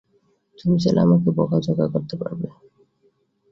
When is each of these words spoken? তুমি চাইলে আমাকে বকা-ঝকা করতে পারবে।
তুমি 0.59 0.77
চাইলে 0.79 0.99
আমাকে 1.01 1.29
বকা-ঝকা 1.37 1.85
করতে 1.93 2.15
পারবে। 2.21 2.47